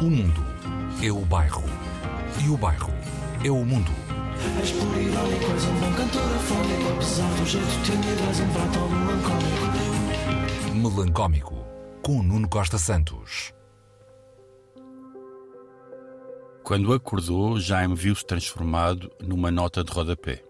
O 0.00 0.04
mundo 0.04 0.40
é 1.02 1.12
o 1.12 1.20
bairro. 1.26 1.62
E 2.42 2.48
o 2.48 2.56
bairro 2.56 2.90
é 3.44 3.50
o 3.50 3.62
mundo. 3.66 3.90
És 4.58 4.70
por 4.70 4.96
irónico, 4.96 5.52
és 5.52 5.64
um 5.66 5.74
bom 5.74 5.92
cantor 5.94 6.22
afónico 6.22 6.92
Apesar 6.94 7.28
do 7.34 7.44
jeito 7.44 7.82
tímido, 7.84 8.22
és 8.30 8.40
um 8.40 8.46
batom 8.46 8.88
melancólico 8.88 9.66
Melancómico, 10.74 11.54
com 12.02 12.22
Nuno 12.22 12.48
Costa 12.48 12.78
Santos. 12.78 13.52
Quando 16.64 16.94
acordou, 16.94 17.60
Jaime 17.60 17.94
viu-se 17.94 18.24
transformado 18.24 19.12
numa 19.20 19.50
nota 19.50 19.84
de 19.84 19.92
rodapé. 19.92 20.42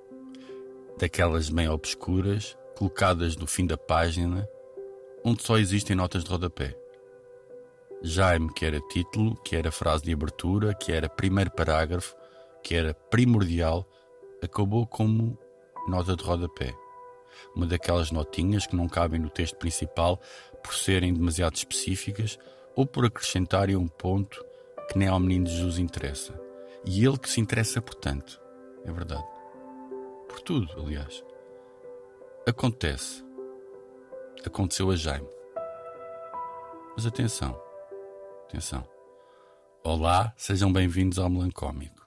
Daquelas 0.96 1.50
meio 1.50 1.72
obscuras, 1.72 2.56
colocadas 2.78 3.36
no 3.36 3.48
fim 3.48 3.66
da 3.66 3.76
página, 3.76 4.48
onde 5.24 5.42
só 5.42 5.58
existem 5.58 5.96
notas 5.96 6.22
de 6.22 6.30
rodapé. 6.30 6.79
Jaime, 8.02 8.52
que 8.52 8.64
era 8.64 8.80
título, 8.80 9.36
que 9.42 9.54
era 9.54 9.70
frase 9.70 10.04
de 10.04 10.12
abertura, 10.12 10.74
que 10.74 10.92
era 10.92 11.08
primeiro 11.08 11.50
parágrafo, 11.50 12.14
que 12.62 12.74
era 12.74 12.94
primordial, 12.94 13.86
acabou 14.42 14.86
como 14.86 15.38
nota 15.86 16.16
de 16.16 16.24
rodapé. 16.24 16.74
Uma 17.54 17.66
daquelas 17.66 18.10
notinhas 18.10 18.66
que 18.66 18.76
não 18.76 18.88
cabem 18.88 19.20
no 19.20 19.30
texto 19.30 19.56
principal 19.56 20.20
por 20.62 20.74
serem 20.74 21.12
demasiado 21.12 21.54
específicas 21.54 22.38
ou 22.74 22.86
por 22.86 23.04
acrescentarem 23.04 23.76
um 23.76 23.88
ponto 23.88 24.44
que 24.88 24.98
nem 24.98 25.08
ao 25.08 25.20
menino 25.20 25.46
Jesus 25.46 25.78
interessa. 25.78 26.38
E 26.84 27.04
ele 27.04 27.18
que 27.18 27.28
se 27.28 27.40
interessa 27.40 27.82
por 27.82 27.94
tanto. 27.94 28.40
É 28.84 28.90
verdade. 28.90 29.24
Por 30.28 30.40
tudo, 30.40 30.68
aliás. 30.80 31.22
Acontece. 32.46 33.24
Aconteceu 34.44 34.90
a 34.90 34.96
Jaime. 34.96 35.28
Mas 36.96 37.06
atenção. 37.06 37.69
Atenção. 38.50 38.84
Olá, 39.84 40.34
sejam 40.36 40.72
bem-vindos 40.72 41.20
ao 41.20 41.30
Melancómico. 41.30 42.04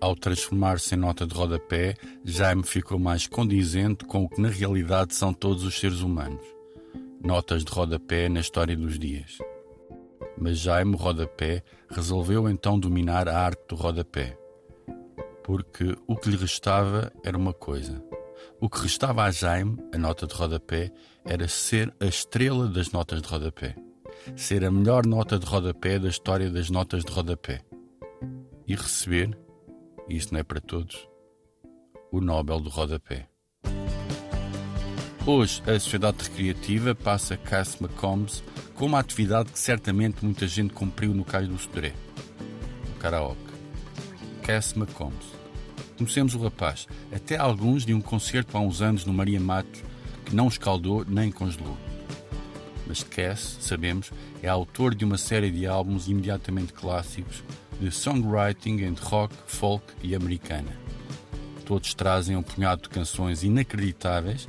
Ao 0.00 0.16
transformar-se 0.16 0.96
em 0.96 0.98
nota 0.98 1.24
de 1.24 1.32
rodapé, 1.32 1.94
Jaime 2.24 2.64
ficou 2.64 2.98
mais 2.98 3.28
condizente 3.28 4.04
com 4.04 4.24
o 4.24 4.28
que 4.28 4.40
na 4.40 4.48
realidade 4.48 5.14
são 5.14 5.32
todos 5.32 5.62
os 5.62 5.78
seres 5.78 6.00
humanos. 6.00 6.44
Notas 7.22 7.64
de 7.64 7.70
rodapé 7.70 8.28
na 8.28 8.40
história 8.40 8.76
dos 8.76 8.98
dias. 8.98 9.38
Mas 10.36 10.58
Jaime 10.58 10.96
Rodapé 10.96 11.62
resolveu 11.88 12.48
então 12.48 12.76
dominar 12.76 13.28
a 13.28 13.38
arte 13.38 13.62
do 13.68 13.76
rodapé. 13.76 14.36
Porque 15.44 15.96
o 16.08 16.16
que 16.16 16.30
lhe 16.30 16.36
restava 16.36 17.12
era 17.22 17.38
uma 17.38 17.52
coisa. 17.52 18.02
O 18.60 18.68
que 18.68 18.80
restava 18.80 19.24
a 19.24 19.30
Jaime, 19.30 19.76
a 19.92 19.98
nota 19.98 20.26
de 20.26 20.34
rodapé, 20.34 20.90
era 21.24 21.46
ser 21.48 21.94
a 22.00 22.06
estrela 22.06 22.68
das 22.68 22.90
notas 22.90 23.20
de 23.20 23.28
rodapé. 23.28 23.76
Ser 24.34 24.64
a 24.64 24.70
melhor 24.70 25.06
nota 25.06 25.38
de 25.38 25.46
rodapé 25.46 25.98
da 25.98 26.08
história 26.08 26.50
das 26.50 26.70
notas 26.70 27.04
de 27.04 27.12
rodapé. 27.12 27.60
E 28.66 28.74
receber, 28.74 29.36
e 30.08 30.16
isso 30.16 30.32
não 30.32 30.40
é 30.40 30.42
para 30.42 30.60
todos, 30.60 31.08
o 32.10 32.20
Nobel 32.20 32.60
do 32.60 32.70
rodapé. 32.70 33.28
Hoje, 35.26 35.60
a 35.66 35.78
Sociedade 35.78 36.22
Recreativa 36.22 36.94
passa 36.94 37.36
Cass 37.36 37.80
McCombs 37.80 38.44
com 38.74 38.86
uma 38.86 39.00
atividade 39.00 39.50
que 39.50 39.58
certamente 39.58 40.24
muita 40.24 40.46
gente 40.46 40.72
cumpriu 40.72 41.12
no 41.12 41.24
Cais 41.24 41.48
do 41.48 41.58
Sodré, 41.58 41.92
o 42.94 42.98
karaoke. 43.00 43.40
Cass 44.42 44.76
McCombs. 44.76 45.26
Conhecemos 45.96 46.34
o 46.34 46.38
rapaz, 46.38 46.86
até 47.10 47.36
alguns 47.36 47.86
de 47.86 47.94
um 47.94 48.00
concerto 48.00 48.56
há 48.56 48.60
uns 48.60 48.82
anos 48.82 49.04
no 49.04 49.12
Maria 49.12 49.40
Matos 49.40 49.82
que 50.26 50.34
não 50.34 50.48
escaldou 50.48 51.04
nem 51.08 51.30
congelou. 51.30 51.76
Mas 52.86 53.02
Cass, 53.02 53.58
sabemos, 53.60 54.12
é 54.42 54.48
autor 54.48 54.94
de 54.94 55.04
uma 55.04 55.16
série 55.16 55.50
de 55.50 55.66
álbuns 55.66 56.06
imediatamente 56.08 56.72
clássicos 56.72 57.42
de 57.80 57.90
songwriting 57.90 58.82
entre 58.82 59.04
rock, 59.04 59.34
folk 59.46 59.84
e 60.02 60.14
americana. 60.14 60.70
Todos 61.64 61.94
trazem 61.94 62.36
um 62.36 62.42
punhado 62.42 62.82
de 62.82 62.88
canções 62.88 63.42
inacreditáveis, 63.42 64.48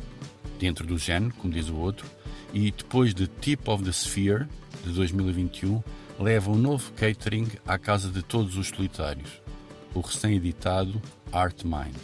dentro 0.60 0.86
do 0.86 0.98
género, 0.98 1.34
como 1.36 1.54
diz 1.54 1.70
o 1.70 1.76
outro, 1.76 2.06
e 2.54 2.72
depois 2.72 3.14
de 3.14 3.28
Tip 3.28 3.68
of 3.70 3.84
the 3.84 3.92
Sphere, 3.92 4.48
de 4.84 4.92
2021, 4.92 5.82
leva 6.20 6.52
um 6.52 6.56
novo 6.56 6.92
catering 6.94 7.48
à 7.66 7.78
casa 7.78 8.10
de 8.10 8.22
todos 8.22 8.58
os 8.58 8.68
solitários, 8.68 9.42
o 9.94 10.00
recém-editado 10.00 11.02
Art 11.32 11.64
Mind. 11.64 11.96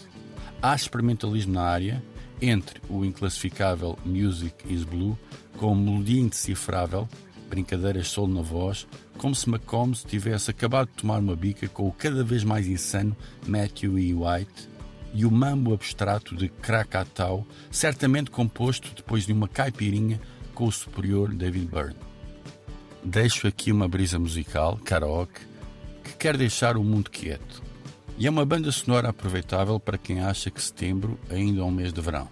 Há 0.62 0.76
experimentalismo 0.76 1.54
na 1.54 1.64
área, 1.64 2.04
entre 2.42 2.82
o 2.90 3.04
inclassificável 3.04 3.98
Music 4.06 4.56
is 4.72 4.84
Blue, 4.84 5.18
com 5.58 5.76
melodia 5.76 6.22
indecifrável, 6.22 7.08
brincadeiras 7.50 8.08
solo 8.08 8.34
na 8.34 8.42
voz, 8.42 8.88
como 9.18 9.36
se 9.36 9.50
McCombs 9.50 10.04
tivesse 10.04 10.50
acabado 10.52 10.88
de 10.88 10.96
tomar 10.96 11.20
uma 11.20 11.36
bica 11.36 11.68
com 11.68 11.88
o 11.88 11.92
cada 11.92 12.24
vez 12.24 12.44
mais 12.44 12.68
insano 12.68 13.16
Matthew 13.48 14.00
E. 14.00 14.14
White 14.14 14.70
e 15.14 15.26
o 15.26 15.32
mambo 15.32 15.74
abstrato 15.74 16.36
de 16.36 16.50
Krakatau, 16.50 17.46
certamente 17.70 18.32
composto 18.32 18.92
depois 18.96 19.26
de 19.26 19.34
uma 19.34 19.48
caipirinha 19.48 20.20
com 20.56 20.66
o 20.66 20.72
superior 20.72 21.34
David 21.34 21.68
Byrne. 21.68 21.96
Deixo 23.04 23.48
aqui 23.48 23.72
uma 23.72 23.88
brisa 23.88 24.18
musical, 24.18 24.80
karaoke, 24.84 25.42
que 26.04 26.14
quer 26.14 26.36
deixar 26.36 26.78
o 26.78 26.84
mundo 26.84 27.12
quieto. 27.12 27.62
E 28.18 28.28
é 28.28 28.30
uma 28.30 28.46
banda 28.46 28.72
sonora 28.72 29.10
aproveitável 29.10 29.80
para 29.80 29.98
quem 29.98 30.22
acha 30.22 30.52
que 30.52 30.62
setembro 30.62 31.20
ainda 31.30 31.62
é 31.62 31.64
um 31.64 31.72
mês 31.72 31.92
de 31.92 32.00
verão. 32.00 32.28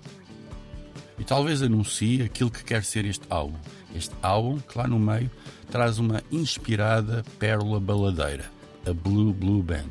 E 1.17 1.23
talvez 1.23 1.61
anuncie 1.61 2.21
aquilo 2.21 2.51
que 2.51 2.63
quer 2.63 2.83
ser 2.83 3.05
este 3.05 3.25
álbum. 3.29 3.57
Este 3.95 4.13
álbum, 4.21 4.59
que 4.59 4.77
lá 4.77 4.87
no 4.87 4.99
meio, 4.99 5.29
traz 5.69 5.99
uma 5.99 6.23
inspirada 6.31 7.23
pérola 7.37 7.79
baladeira, 7.79 8.45
a 8.85 8.93
Blue 8.93 9.33
Blue 9.33 9.61
Band. 9.61 9.89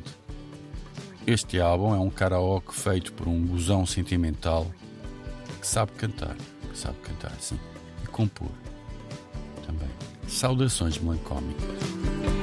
Este 1.25 1.59
álbum 1.59 1.93
é 1.93 1.99
um 1.99 2.09
karaoke 2.09 2.73
feito 2.73 3.13
por 3.13 3.27
um 3.27 3.45
gozão 3.45 3.85
sentimental 3.85 4.65
que 5.59 5.67
sabe 5.67 5.91
cantar, 5.93 6.35
que 6.71 6.77
sabe 6.77 6.97
cantar, 6.99 7.33
sim, 7.39 7.59
e 8.03 8.07
compor 8.07 8.49
também. 9.65 9.89
Saudações 10.27 10.97
melancómicas. 10.97 12.40